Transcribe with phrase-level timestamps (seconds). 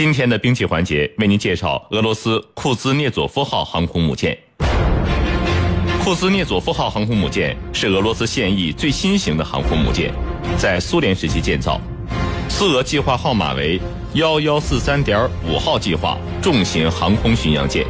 [0.00, 4.34] 今天的兵器环节为您介绍俄罗斯库兹涅佐夫号航空母舰。
[6.02, 10.10] 库兹涅佐夫号航空母舰是俄罗斯现役最新型的航空母舰，
[10.56, 11.78] 在苏联时期建造，
[12.48, 13.78] 苏俄计划号码为
[14.14, 17.84] 幺幺四三点五号计划重型航空巡洋舰，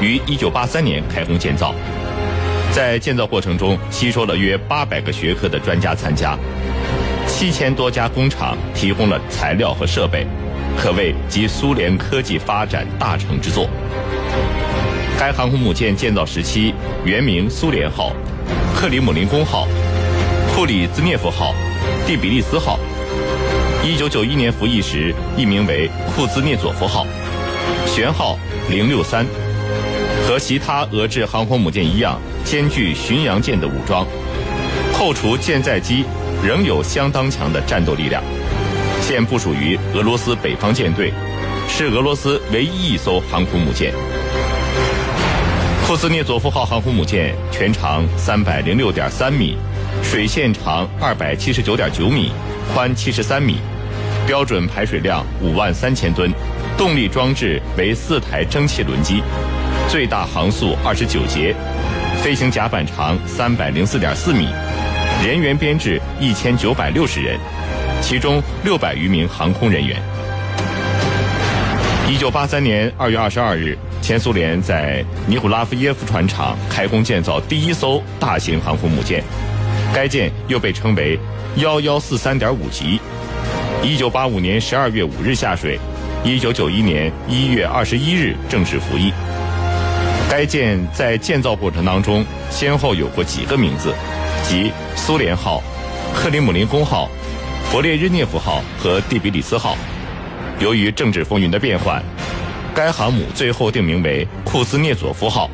[0.00, 1.74] 于一九八三年开工建造。
[2.72, 6.34] 在建造过程中，吸收了约八百个学科的专家参加，
[7.26, 10.26] 七千多家工厂提供了材料和设备，
[10.76, 13.68] 可谓集苏联科技发展大成之作。
[15.18, 16.74] 该航空母舰建造时期
[17.04, 18.12] 原名苏联号、
[18.74, 19.66] 克里姆林宫号、
[20.54, 21.54] 库里兹涅夫号、
[22.06, 22.78] 蒂比利斯号。
[23.82, 27.06] 一九九一年服役时译名为库兹涅佐夫号，
[27.86, 28.38] 舷号
[28.68, 29.24] 零六三。
[30.26, 34.04] 和其他俄制航空母舰一样，兼具巡洋舰的武装，
[34.92, 36.04] 扣除舰载机，
[36.44, 38.22] 仍有相当强的战斗力量。
[39.08, 41.12] 现不属于俄罗斯北方舰队，
[41.68, 43.94] 是俄罗斯唯一一艘航空母舰。
[45.86, 49.56] 库兹涅佐夫号航空母舰全长三百零六点三米，
[50.02, 52.32] 水线长二百七十九点九米，
[52.74, 53.58] 宽七十三米，
[54.26, 56.28] 标准排水量五万三千吨，
[56.76, 59.22] 动力装置为四台蒸汽轮机，
[59.88, 61.54] 最大航速二十九节，
[62.24, 64.48] 飞行甲板长三百零四点四米，
[65.24, 67.38] 人员编制一千九百六十人，
[68.08, 70.00] 其中六百余名航空人员。
[72.08, 73.76] 一九八三年二月二十二日。
[74.00, 79.24] 前苏联在尼古拉夫耶夫船厂开工建造第一艘大型航空母舰，
[79.92, 81.18] 该舰又被称为
[81.56, 83.00] 幺幺四三点五级。
[83.82, 85.76] 一九八五年十二月五日下水，
[86.22, 89.12] 一九九一年一月二十一日正式服役。
[90.30, 93.92] 该舰在建造过程当中先后有过几个名字，
[94.44, 95.60] 即苏联号、
[96.14, 97.08] 克里姆林宫号、
[97.72, 99.76] 勃列日涅夫号和蒂比里斯号。
[100.58, 102.02] 由于政治风云的变换。
[102.74, 105.50] 该航母最后定名为库兹涅佐夫号，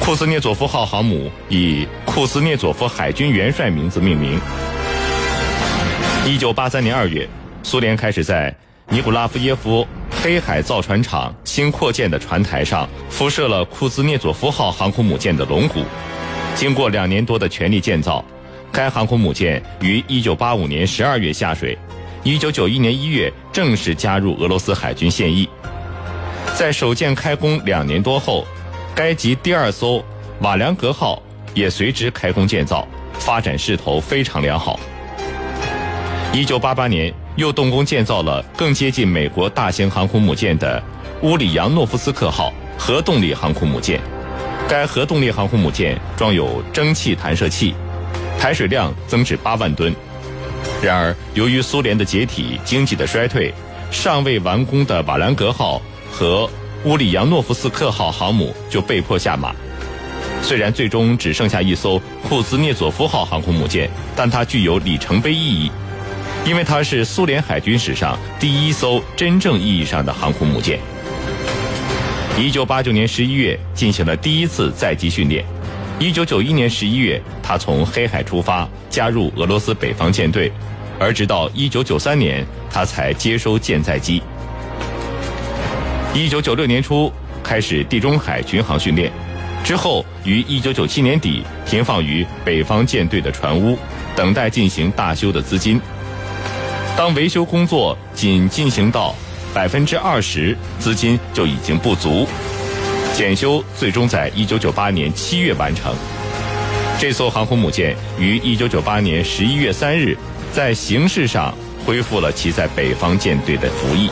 [0.00, 4.40] 库兹涅佐夫号航母以库兹涅佐夫海军元帅名字命名。
[6.24, 7.28] 一九八三年二月，
[7.62, 8.56] 苏联开始在
[8.88, 15.84] 尼古拉夫耶夫黑海造船厂新扩建的船台上铺设了库兹涅佐夫号航空母舰的龙骨。
[16.54, 18.24] 经过两年多的全力建造，
[18.72, 21.76] 该航空母舰于一九八五年十二月下水，
[22.22, 25.48] 一九九一年一月正式加入俄罗斯海军现役。
[26.54, 28.46] 在首舰开工两年多后，
[28.94, 30.04] 该级第二艘
[30.40, 31.22] 瓦良格号
[31.54, 32.86] 也随之开工建造，
[33.18, 34.78] 发展势头非常良好。
[36.32, 40.82] 一九八八年，又动工建造了更接近美国大型航空母舰的
[41.22, 44.00] 乌里扬诺夫斯克号核动力航空母舰。
[44.68, 47.74] 该核动力航空母舰装有蒸汽弹射器，
[48.38, 49.94] 排水量增至八万吨。
[50.82, 53.52] 然而，由于苏联的解体、经济的衰退，
[53.90, 55.80] 尚未完工的瓦良格号。
[56.18, 56.48] 和
[56.84, 59.54] 乌里扬诺夫斯克号航母就被迫下马。
[60.40, 65.70] 虽然最终只剩下一艘库兹涅佐夫号航空母舰，但它具有里程碑意义，
[66.46, 70.80] 因为它是苏联海军史上第一艘真正意义上的航空母舰。
[72.38, 75.44] 一九八九年十一月进行了第一次载机训练，
[75.98, 80.52] 一九九一年十一月，他从黑海出发，加入俄罗斯北方舰队，
[80.98, 84.22] 而直到一九九三年，他才接收舰载机。
[86.12, 87.10] 一九九六年初
[87.42, 89.10] 开始地中海巡航训练，
[89.64, 93.78] 之后于一九九七年底停放于北方舰队的船坞，
[94.14, 95.80] 等待进行大修的资金。
[96.94, 99.14] 当维修工作仅进行到
[99.54, 102.28] 百分之二十，资金就已经不足，
[103.16, 105.94] 检修最终在一九九八年七月完成。
[106.98, 110.14] 这艘航空母舰于一九九八年十一月三日，
[110.52, 111.56] 在形式上
[111.86, 114.10] 恢复了其在北方舰队的服役。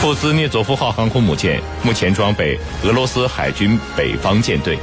[0.00, 4.78] 库兹涅佐夫号航空母舰目前装备俄罗斯海军北方舰队。